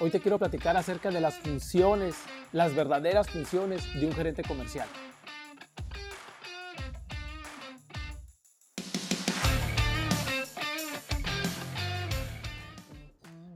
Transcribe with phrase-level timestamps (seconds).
[0.00, 2.14] Hoy te quiero platicar acerca de las funciones,
[2.52, 4.86] las verdaderas funciones de un gerente comercial.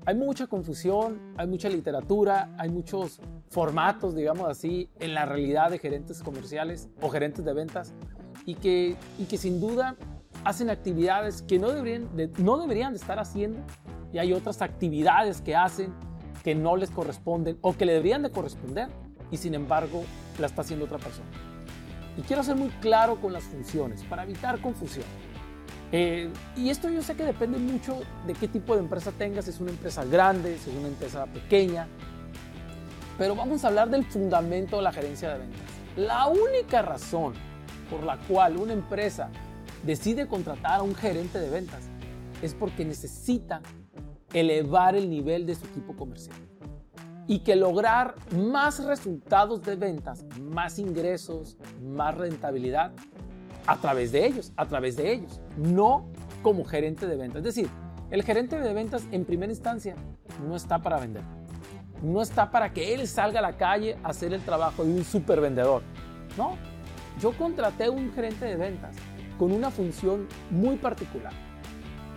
[0.05, 5.79] Hay mucha confusión, hay mucha literatura, hay muchos formatos, digamos así, en la realidad de
[5.79, 7.95] gerentes comerciales o gerentes de ventas
[8.47, 9.95] y que, y que sin duda
[10.43, 13.61] hacen actividades que no deberían, no deberían de estar haciendo
[14.13, 15.95] y hay otras actividades que hacen
[16.43, 18.89] que no les corresponden o que le deberían de corresponder
[19.31, 20.05] y sin embargo
[20.39, 21.29] la está haciendo otra persona.
[22.17, 25.07] Y quiero ser muy claro con las funciones para evitar confusión.
[25.93, 29.51] Eh, y esto yo sé que depende mucho de qué tipo de empresa tengas, si
[29.51, 31.87] es una empresa grande, si es una empresa pequeña.
[33.19, 35.61] Pero vamos a hablar del fundamento de la gerencia de ventas.
[35.97, 37.35] La única razón
[37.91, 39.31] por la cual una empresa
[39.85, 41.85] decide contratar a un gerente de ventas
[42.41, 43.61] es porque necesita
[44.33, 46.37] elevar el nivel de su equipo comercial
[47.27, 52.93] y que lograr más resultados de ventas, más ingresos, más rentabilidad
[53.67, 56.09] a través de ellos, a través de ellos, no
[56.43, 57.39] como gerente de ventas.
[57.39, 57.71] Es decir,
[58.11, 59.95] el gerente de ventas en primera instancia
[60.47, 61.23] no está para vender,
[62.03, 65.05] no está para que él salga a la calle a hacer el trabajo de un
[65.05, 65.83] super vendedor.
[66.37, 66.57] No,
[67.21, 68.97] yo contraté un gerente de ventas
[69.39, 71.33] con una función muy particular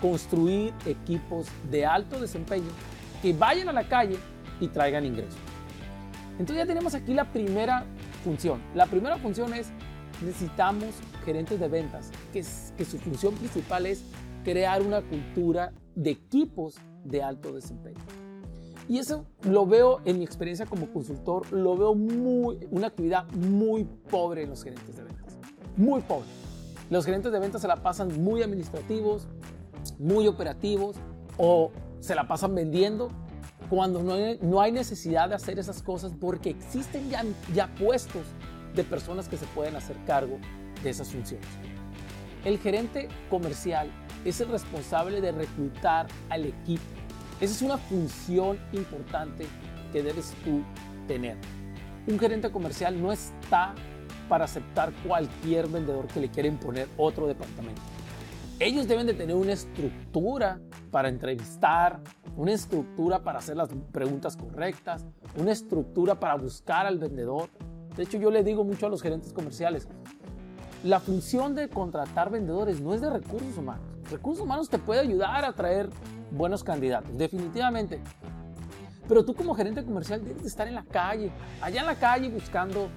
[0.06, 2.70] construir equipos de alto desempeño
[3.24, 4.18] que vayan a la calle
[4.60, 5.40] y traigan ingresos.
[6.34, 7.86] Entonces ya tenemos aquí la primera
[8.24, 8.62] función.
[8.76, 9.72] La primera función es
[10.24, 10.94] necesitamos
[11.26, 12.46] gerentes de ventas, que,
[12.78, 14.04] que su función principal es
[14.44, 18.00] crear una cultura de equipos de alto desempeño.
[18.88, 23.86] Y eso lo veo en mi experiencia como consultor, lo veo muy, una actividad muy
[23.86, 25.36] pobre en los gerentes de ventas.
[25.76, 26.28] Muy pobre.
[26.92, 29.28] Los gerentes de ventas se la pasan muy administrativos,
[30.00, 30.98] muy operativos
[31.38, 33.10] o se la pasan vendiendo
[33.70, 38.24] cuando no hay, no hay necesidad de hacer esas cosas porque existen ya, ya puestos
[38.76, 40.38] de personas que se pueden hacer cargo
[40.84, 41.48] de esas funciones.
[42.44, 43.90] El gerente comercial
[44.24, 46.84] es el responsable de reclutar al equipo.
[47.42, 49.48] Esa es una función importante
[49.92, 50.62] que debes tú
[51.08, 51.38] tener.
[52.08, 53.74] Un gerente comercial no está
[54.30, 57.82] para aceptar cualquier vendedor que le quiera imponer otro departamento.
[58.58, 62.00] Ellos deben de tener una estructura para entrevistar,
[62.38, 65.06] una estructura para hacer las preguntas correctas,
[65.38, 67.50] una estructura para buscar al vendedor.
[67.98, 69.90] De hecho, yo le digo mucho a los gerentes comerciales,
[70.86, 73.86] la función de contratar vendedores no es de recursos humanos.
[74.10, 75.90] Recursos humanos te puede ayudar a traer
[76.32, 78.00] buenos candidatos, definitivamente.
[79.06, 81.30] Pero tú como gerente comercial debes de estar en la calle,
[81.62, 82.88] allá en la calle buscando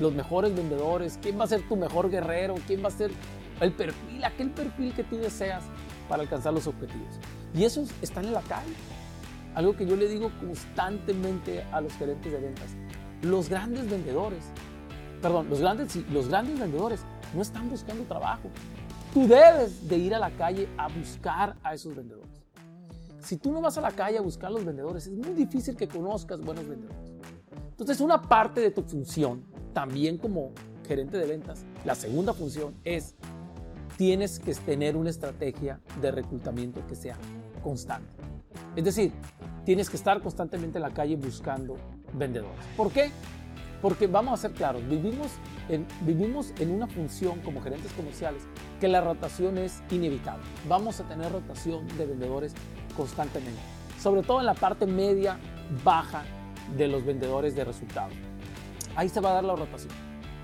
[0.00, 3.12] los mejores vendedores, quién va a ser tu mejor guerrero, quién va a ser
[3.60, 5.64] el perfil, aquel perfil que tú deseas
[6.08, 7.18] para alcanzar los objetivos.
[7.54, 8.74] Y esos están en la calle.
[9.54, 12.76] Algo que yo le digo constantemente a los gerentes de ventas.
[13.22, 14.44] Los grandes vendedores,
[15.22, 17.00] perdón, los grandes, los grandes vendedores
[17.34, 18.50] no están buscando trabajo.
[19.14, 22.28] Tú debes de ir a la calle a buscar a esos vendedores.
[23.20, 25.74] Si tú no vas a la calle a buscar a los vendedores, es muy difícil
[25.74, 27.12] que conozcas buenos vendedores.
[27.70, 29.42] Entonces, una parte de tu función,
[29.72, 30.52] también como
[30.86, 33.14] gerente de ventas, la segunda función es
[33.96, 37.16] tienes que tener una estrategia de reclutamiento que sea
[37.62, 38.08] constante.
[38.74, 39.12] Es decir,
[39.64, 41.76] tienes que estar constantemente en la calle buscando
[42.12, 42.64] vendedores.
[42.76, 43.10] ¿Por qué?
[43.82, 45.32] Porque vamos a ser claros, vivimos
[45.68, 48.42] en, vivimos en una función como gerentes comerciales
[48.80, 50.44] que la rotación es inevitable.
[50.68, 52.54] Vamos a tener rotación de vendedores
[52.96, 53.60] constantemente,
[54.00, 55.38] sobre todo en la parte media,
[55.84, 56.22] baja
[56.76, 58.14] de los vendedores de resultados.
[58.94, 59.92] Ahí se va a dar la rotación.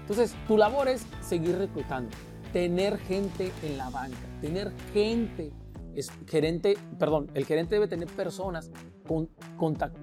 [0.02, 2.10] Entonces, tu labor es seguir reclutando
[2.52, 5.52] tener gente en la banca, tener gente,
[5.94, 8.70] es, gerente, perdón, el gerente debe tener personas
[9.06, 9.28] con,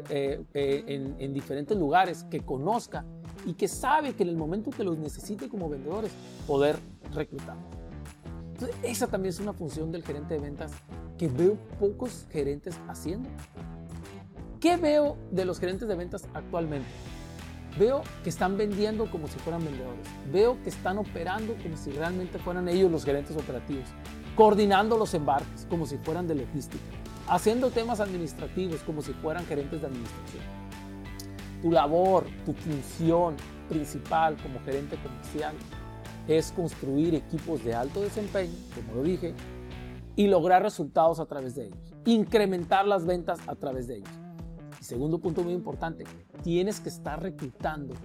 [0.09, 3.05] eh, eh, en, en, diferentes lugares que conozca
[3.45, 6.11] y que sabe que en el momento que los necesite como vendedores,
[6.45, 6.77] poder
[7.13, 7.57] reclutar.
[8.53, 10.71] Entonces, esa también es una función del gerente de ventas
[11.17, 13.29] que veo pocos gerentes haciendo.
[14.59, 16.87] ¿Qué veo de los gerentes de ventas actualmente?
[17.77, 20.05] Veo que están vendiendo como si fueran vendedores.
[20.31, 23.87] Veo que están operando como si realmente fueran ellos los gerentes operativos.
[24.35, 26.83] Coordinando los embarques como si fueran de logística.
[27.27, 30.43] Haciendo temas administrativos como si fueran gerentes de administración.
[31.61, 33.35] Tu labor, tu función
[33.67, 35.53] principal como gerente comercial
[36.27, 39.33] es construir equipos de alto desempeño, como lo dije,
[40.16, 41.93] y lograr resultados a través de ellos.
[42.05, 44.18] Incrementar las ventas a través de ellos.
[44.79, 46.05] Segundo punto muy importante,
[46.43, 47.96] tienes que estar reclutando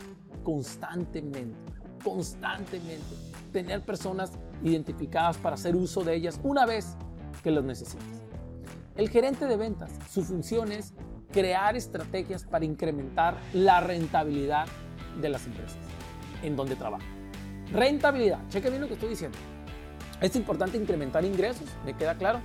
[0.43, 1.57] constantemente,
[2.03, 3.15] constantemente.
[3.53, 4.33] Tener personas
[4.63, 6.97] identificadas para hacer uso de ellas una vez
[7.43, 8.23] que los necesites.
[8.97, 10.95] El gerente de ventas, su función es
[11.33, 14.67] crear estrategias para incrementar la rentabilidad
[15.21, 15.79] de las empresas
[16.43, 17.07] en donde trabaja.
[17.73, 19.39] Rentabilidad, cheque bien lo que estoy diciendo.
[20.21, 22.41] Es importante incrementar ingresos, me queda claro,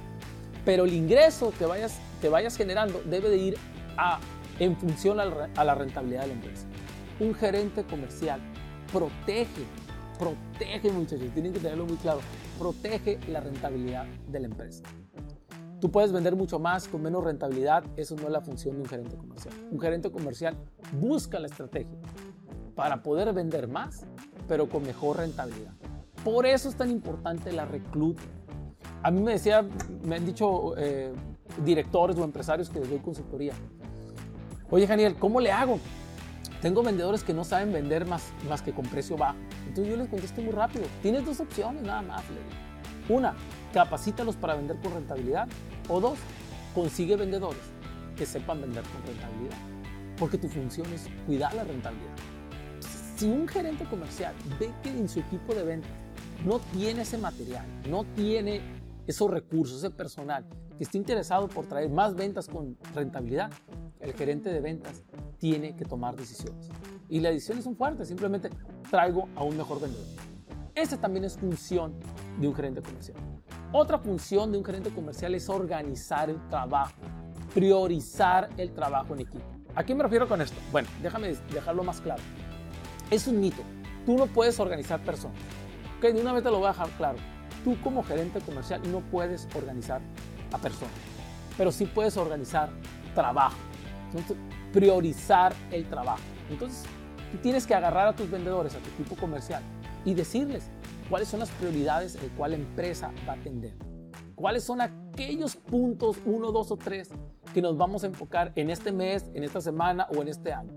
[0.66, 3.58] pero el ingreso que vayas, que vayas generando debe de ir
[4.00, 4.20] a,
[4.60, 6.66] en función a la rentabilidad de la empresa.
[7.20, 8.40] Un gerente comercial
[8.92, 9.66] protege,
[10.18, 12.20] protege muchachos, tienen que tenerlo muy claro,
[12.58, 14.84] protege la rentabilidad de la empresa.
[15.80, 18.88] Tú puedes vender mucho más con menos rentabilidad, eso no es la función de un
[18.88, 19.54] gerente comercial.
[19.72, 20.58] Un gerente comercial
[20.94, 21.98] busca la estrategia
[22.76, 24.06] para poder vender más,
[24.48, 25.74] pero con mejor rentabilidad.
[26.24, 28.24] Por eso es tan importante la recluta.
[29.04, 29.66] A mí me decía,
[30.04, 31.14] me han dicho eh,
[31.64, 33.54] directores o empresarios que les doy consultoría.
[34.72, 35.80] Oye, Daniel, ¿cómo le hago?
[36.62, 39.38] Tengo vendedores que no saben vender más, más que con precio bajo.
[39.68, 40.86] Entonces yo les contesto muy rápido.
[41.02, 42.22] Tienes dos opciones nada más.
[43.08, 43.34] Una,
[43.74, 45.48] capacítalos para vender con rentabilidad.
[45.88, 46.20] O dos,
[46.76, 47.62] consigue vendedores
[48.16, 49.58] que sepan vender con rentabilidad.
[50.18, 52.16] Porque tu función es cuidar la rentabilidad.
[53.16, 55.92] Si un gerente comercial ve que en su equipo de ventas
[56.46, 58.62] no tiene ese material, no tiene
[59.08, 60.46] esos recursos, ese personal,
[60.78, 63.52] que esté interesado por traer más ventas con rentabilidad,
[64.00, 65.04] el gerente de ventas
[65.38, 66.70] tiene que tomar decisiones.
[67.10, 68.50] Y las decisiones son fuertes, simplemente
[68.90, 70.06] traigo a un mejor vendedor.
[70.76, 71.94] Esa también es función
[72.40, 73.18] de un gerente comercial.
[73.72, 76.96] Otra función de un gerente comercial es organizar el trabajo,
[77.54, 79.46] priorizar el trabajo en equipo.
[79.76, 80.58] ¿A qué me refiero con esto?
[80.72, 82.22] Bueno, déjame dejarlo más claro.
[83.12, 83.62] Es un mito.
[84.06, 85.38] Tú no puedes organizar personas.
[85.98, 87.18] Ok, de una vez te lo voy a dejar claro.
[87.64, 90.02] Tú como gerente comercial no puedes organizar
[90.54, 90.94] a personas,
[91.58, 92.70] pero sí puedes organizar
[93.14, 93.58] trabajo.
[94.12, 94.38] Entonces,
[94.74, 96.22] priorizar el trabajo.
[96.50, 96.84] Entonces,
[97.42, 99.62] tienes que agarrar a tus vendedores, a tu equipo comercial
[100.06, 100.70] y decirles,
[101.10, 103.74] cuáles son las prioridades en cuál empresa va a atender.
[104.36, 107.10] Cuáles son aquellos puntos, uno, dos o tres,
[107.54, 110.74] que nos vamos a enfocar en este mes, en esta semana o en este año.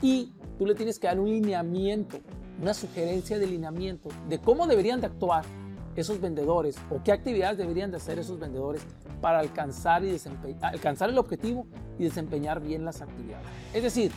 [0.00, 2.18] Y tú le tienes que dar un lineamiento,
[2.60, 5.44] una sugerencia de lineamiento de cómo deberían de actuar
[5.96, 8.82] esos vendedores o qué actividades deberían de hacer esos vendedores
[9.20, 10.16] para alcanzar, y
[10.62, 11.66] alcanzar el objetivo
[11.98, 13.46] y desempeñar bien las actividades.
[13.72, 14.10] Es decir,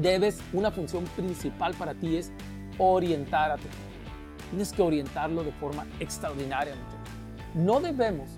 [0.00, 2.32] debes, una función principal para ti es
[2.78, 3.56] orientar a
[4.50, 6.72] Tienes que orientarlo de forma extraordinaria.
[7.54, 8.30] No debemos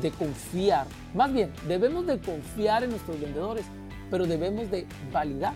[0.00, 3.64] de confiar, más bien, debemos de confiar en nuestros vendedores,
[4.10, 5.54] pero debemos de validar.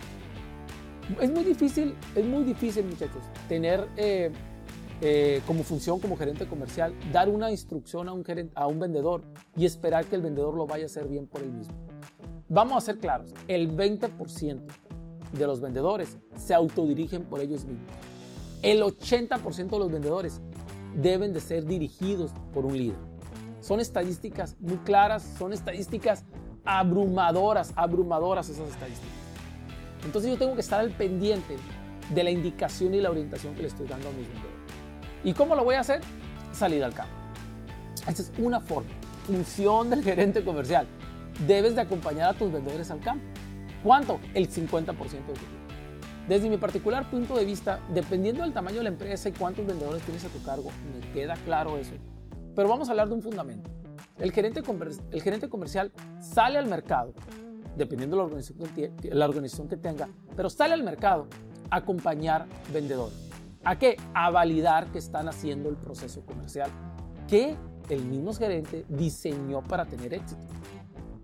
[1.19, 4.31] Es muy difícil, es muy difícil, muchachos, tener eh,
[5.01, 8.23] eh, como función, como gerente comercial, dar una instrucción a un,
[8.55, 9.23] a un vendedor
[9.55, 11.73] y esperar que el vendedor lo vaya a hacer bien por él mismo.
[12.49, 14.61] Vamos a ser claros, el 20%
[15.31, 17.87] de los vendedores se autodirigen por ellos mismos.
[18.61, 20.41] El 80% de los vendedores
[20.95, 22.97] deben de ser dirigidos por un líder.
[23.61, 26.25] Son estadísticas muy claras, son estadísticas
[26.63, 29.09] abrumadoras, abrumadoras esas estadísticas.
[30.05, 31.57] Entonces yo tengo que estar al pendiente
[32.13, 34.50] de la indicación y la orientación que le estoy dando a mis vendedores.
[35.23, 36.01] ¿Y cómo lo voy a hacer?
[36.51, 37.13] Salir al campo.
[38.07, 38.89] Esa es una forma,
[39.27, 40.87] función del gerente comercial.
[41.47, 43.23] Debes de acompañar a tus vendedores al campo.
[43.83, 44.19] ¿Cuánto?
[44.33, 45.61] El 50% del tiempo.
[46.27, 50.03] Desde mi particular punto de vista, dependiendo del tamaño de la empresa y cuántos vendedores
[50.03, 51.93] tienes a tu cargo, me queda claro eso.
[52.55, 53.69] Pero vamos a hablar de un fundamento.
[54.19, 54.61] El gerente,
[55.11, 57.13] el gerente comercial sale al mercado,
[57.75, 58.19] dependiendo de
[59.13, 61.27] la organización, que, tenga, pero sale al mercado
[61.69, 63.30] acompañar vendedores.
[63.63, 63.97] ¿A qué?
[64.13, 66.71] A validar que están haciendo el proceso comercial
[67.27, 67.55] que
[67.89, 70.41] el mismo gerente diseñó para tener éxito.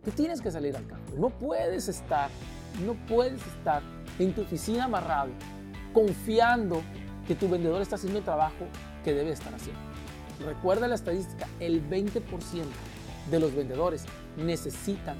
[0.03, 1.13] Tú tienes que salir al campo.
[1.17, 2.29] No puedes estar,
[2.85, 3.81] no puedes estar
[4.19, 5.31] en tu oficina amarrado,
[5.93, 6.81] confiando
[7.27, 8.67] que tu vendedor está haciendo el trabajo
[9.03, 9.81] que debe estar haciendo.
[10.45, 12.21] Recuerda la estadística, el 20%
[13.31, 14.05] de los vendedores
[14.37, 15.17] necesitan,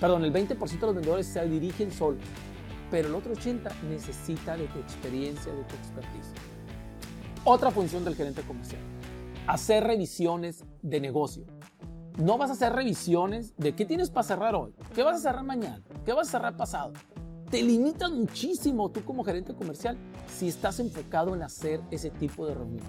[0.00, 2.24] perdón, el 20% de los vendedores se dirigen solos,
[2.90, 6.32] pero el otro 80% necesita de tu experiencia, de tu expertise.
[7.48, 8.82] Otra función del gerente comercial,
[9.46, 11.46] hacer revisiones de negocio.
[12.18, 15.44] No vas a hacer revisiones de qué tienes para cerrar hoy, qué vas a cerrar
[15.44, 16.92] mañana, qué vas a cerrar pasado
[17.50, 22.54] te limitas muchísimo tú como gerente comercial si estás enfocado en hacer ese tipo de
[22.54, 22.88] reuniones.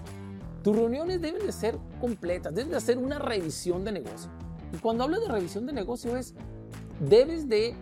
[0.62, 4.30] Tus reuniones deben de ser completas, deben de hacer una revisión de negocio.
[4.72, 6.34] Y cuando hablo de revisión de negocio es,
[7.00, 7.74] debes de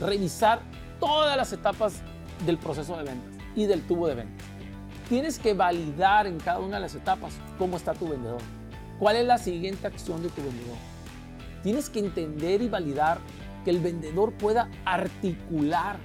[0.00, 0.62] revisar
[0.98, 2.00] todas las etapas
[2.46, 4.43] del proceso de ventas y del tubo de ventas.
[5.08, 8.40] Tienes que validar en cada una de las etapas cómo está tu vendedor,
[8.98, 10.76] cuál es la siguiente acción de tu vendedor.
[11.62, 13.18] Tienes que entender y validar
[13.64, 15.98] que el vendedor pueda articular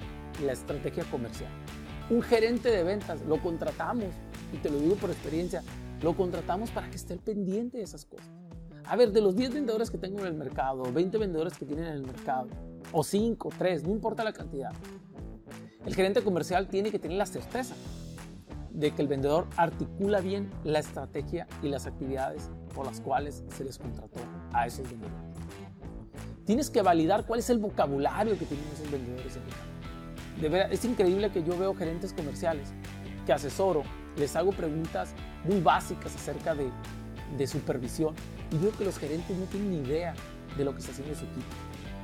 [0.44, 1.50] la estrategia comercial.
[2.10, 4.08] Un gerente de ventas lo contratamos,
[4.52, 5.64] y te lo digo por experiencia,
[6.02, 8.30] lo contratamos para que esté pendiente de esas cosas.
[8.84, 11.86] A ver, de los 10 vendedores que tengo en el mercado, 20 vendedores que tienen
[11.86, 12.48] en el mercado,
[12.92, 14.72] o 5, 3, no importa la cantidad,
[15.86, 17.76] el gerente comercial tiene que tener la certeza
[18.72, 23.64] de que el vendedor articula bien la estrategia y las actividades por las cuales se
[23.64, 24.20] les contrató
[24.54, 25.18] a esos vendedores.
[26.46, 30.84] Tienes que validar cuál es el vocabulario que tienen esos vendedores en De verdad, es
[30.86, 32.74] increíble que yo veo gerentes comerciales
[33.26, 33.84] que asesoro,
[34.18, 36.72] les hago preguntas muy básicas acerca de,
[37.38, 38.16] de supervisión
[38.52, 40.14] y veo que los gerentes no tienen ni idea
[40.58, 41.48] de lo que está haciendo su equipo.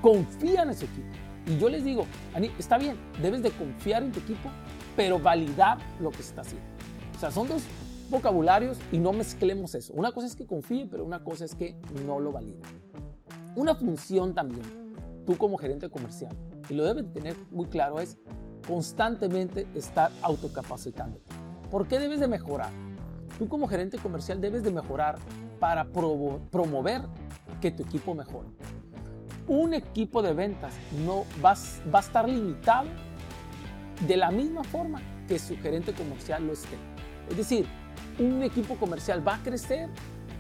[0.02, 1.08] Confían en su equipo.
[1.48, 2.06] Y yo les digo,
[2.58, 4.50] está bien, debes de confiar en tu equipo,
[4.96, 6.68] pero validar lo que está haciendo.
[7.16, 7.64] O sea, son dos
[8.10, 9.94] vocabularios y no mezclemos eso.
[9.94, 11.76] Una cosa es que confíe, pero una cosa es que
[12.06, 12.62] no lo valide.
[13.56, 14.64] Una función también,
[15.26, 16.36] tú como gerente comercial,
[16.70, 18.18] y lo debes tener muy claro, es
[18.68, 21.20] constantemente estar autocapacitando.
[21.72, 22.72] ¿Por qué debes de mejorar?
[23.38, 25.18] Tú como gerente comercial debes de mejorar
[25.60, 27.02] para promover
[27.62, 28.50] que tu equipo mejore.
[29.48, 30.74] Un equipo de ventas
[31.06, 31.54] no va,
[31.94, 32.90] va a estar limitado
[34.02, 36.76] de la misma forma que su gerente comercial lo esté.
[37.30, 37.66] Es decir,
[38.20, 39.90] un equipo comercial va a crecer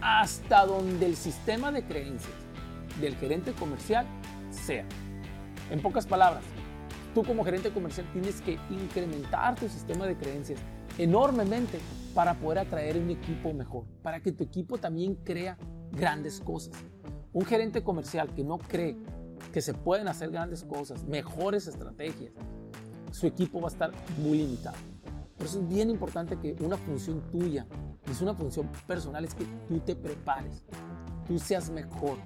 [0.01, 2.33] hasta donde el sistema de creencias
[2.99, 4.05] del gerente comercial
[4.51, 4.85] sea.
[5.71, 6.43] En pocas palabras,
[7.13, 10.59] tú como gerente comercial tienes que incrementar tu sistema de creencias
[10.97, 11.79] enormemente
[12.13, 15.57] para poder atraer un equipo mejor, para que tu equipo también crea
[15.91, 16.75] grandes cosas.
[17.33, 18.95] Un gerente comercial que no cree
[19.51, 22.31] que se pueden hacer grandes cosas, mejores estrategias,
[23.11, 24.77] su equipo va a estar muy limitado.
[25.37, 27.65] Por eso es bien importante que una función tuya,
[28.09, 30.63] es una función personal, es que tú te prepares,
[31.27, 32.17] tú seas mejor,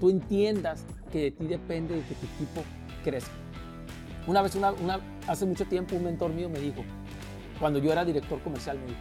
[0.00, 2.62] tú entiendas que de ti depende de que tu equipo
[3.04, 3.30] crezca.
[4.26, 4.56] Una vez,
[5.26, 6.82] hace mucho tiempo, un mentor mío me dijo,
[7.58, 9.00] cuando yo era director comercial, me dijo,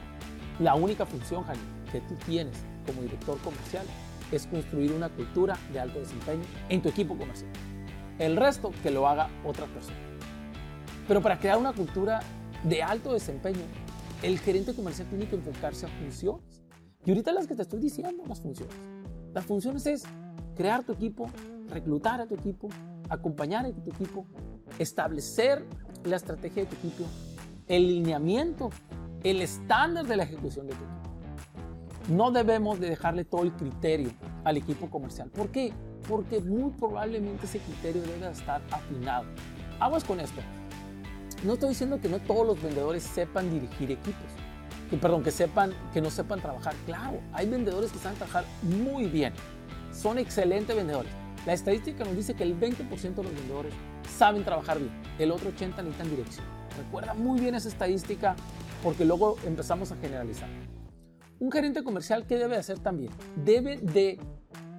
[0.60, 3.86] la única función, Jaime, que tú tienes como director comercial
[4.32, 7.50] es construir una cultura de alto desempeño en tu equipo comercial.
[8.20, 9.98] El resto que lo haga otra persona.
[11.10, 12.20] Pero para crear una cultura
[12.63, 13.63] de alto desempeño,
[14.22, 16.62] el gerente comercial tiene que enfocarse a funciones.
[17.04, 18.75] Y ahorita las que te estoy diciendo, las funciones.
[19.34, 20.04] Las funciones es
[20.56, 21.28] crear tu equipo,
[21.68, 22.70] reclutar a tu equipo,
[23.10, 24.28] acompañar a tu equipo,
[24.78, 25.66] establecer
[26.04, 27.06] la estrategia de tu equipo,
[27.68, 28.70] el lineamiento,
[29.24, 32.13] el estándar de la ejecución de tu equipo.
[32.13, 34.12] No debemos de dejarle todo el criterio
[34.44, 35.32] al equipo comercial.
[35.32, 35.74] ¿Por qué?
[36.08, 39.25] Porque muy probablemente ese criterio debe estar afinado.
[39.80, 40.42] Aguas con esto.
[41.43, 44.25] No estoy diciendo que no todos los vendedores sepan dirigir equipos.
[44.89, 46.74] Que, perdón, que sepan, que no sepan trabajar.
[46.86, 49.34] Claro, hay vendedores que saben trabajar muy bien
[49.91, 51.12] son excelentes vendedores.
[51.46, 53.74] La estadística nos dice que el 20% de los vendedores
[54.17, 56.46] saben trabajar bien, el otro 80% necesitan dirección.
[56.77, 58.36] Recuerda muy bien esa estadística
[58.84, 60.50] porque luego empezamos a generalizar.
[61.39, 63.12] Un gerente comercial, ¿qué debe hacer también?
[63.43, 64.19] Debe de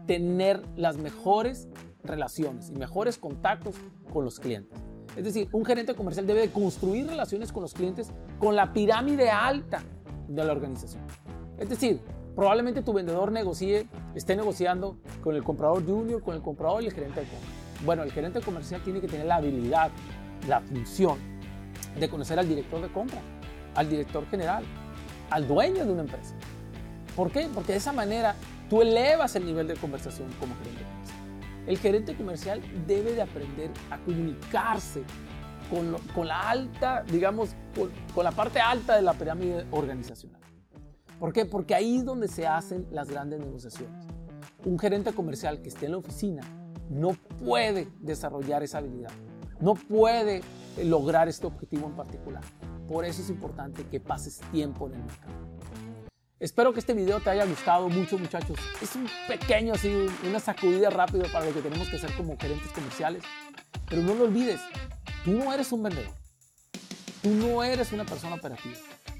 [0.06, 1.68] tener las mejores
[2.02, 3.74] relaciones y mejores contactos
[4.12, 4.78] con los clientes.
[5.16, 9.30] Es decir, un gerente comercial debe de construir relaciones con los clientes con la pirámide
[9.30, 9.82] alta
[10.28, 11.02] de la organización.
[11.58, 12.00] Es decir,
[12.34, 16.92] Probablemente tu vendedor negocie, esté negociando con el comprador junior, con el comprador y el
[16.92, 17.48] gerente de compra.
[17.84, 19.90] Bueno, el gerente comercial tiene que tener la habilidad,
[20.48, 21.18] la función
[21.98, 23.20] de conocer al director de compra,
[23.74, 24.64] al director general,
[25.30, 26.34] al dueño de una empresa.
[27.16, 27.48] ¿Por qué?
[27.52, 28.34] Porque de esa manera
[28.68, 31.19] tú elevas el nivel de conversación como gerente comercial.
[31.70, 35.04] El gerente comercial debe de aprender a comunicarse
[35.70, 37.50] con, con la alta, digamos,
[38.12, 40.40] con la parte alta de la pirámide organizacional.
[41.20, 41.44] ¿Por qué?
[41.44, 44.04] Porque ahí es donde se hacen las grandes negociaciones.
[44.64, 46.42] Un gerente comercial que esté en la oficina
[46.88, 49.12] no puede desarrollar esa habilidad,
[49.60, 50.40] no puede
[50.82, 52.42] lograr este objetivo en particular.
[52.88, 55.49] Por eso es importante que pases tiempo en el mercado.
[56.40, 58.58] Espero que este video te haya gustado mucho muchachos.
[58.80, 59.94] Es un pequeño, así,
[60.26, 63.22] una sacudida rápida para lo que tenemos que hacer como gerentes comerciales.
[63.86, 64.58] Pero no lo olvides,
[65.22, 66.14] tú no eres un vendedor.
[67.22, 68.74] Tú no eres una persona operativa.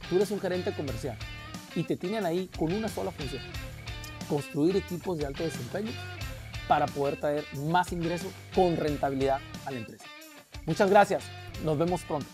[0.09, 1.19] Tú eres un gerente comercial
[1.75, 3.43] y te tienen ahí con una sola función,
[4.27, 5.93] construir equipos de alto desempeño
[6.69, 10.07] para poder traer más ingresos con rentabilidad a la empresa.
[10.65, 11.25] Muchas gracias,
[11.65, 12.27] nos vemos pronto.